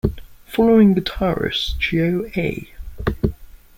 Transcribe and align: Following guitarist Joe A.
Following 0.47 0.95
guitarist 0.95 1.77
Joe 1.77 2.27
A. 2.35 2.73